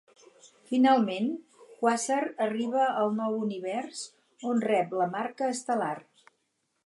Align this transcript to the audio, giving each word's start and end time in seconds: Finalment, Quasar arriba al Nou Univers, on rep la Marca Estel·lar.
Finalment, 0.69 1.27
Quasar 1.81 2.17
arriba 2.45 2.87
al 3.03 3.13
Nou 3.19 3.37
Univers, 3.47 4.01
on 4.53 4.65
rep 4.71 4.99
la 5.03 5.09
Marca 5.17 5.53
Estel·lar. 5.57 5.95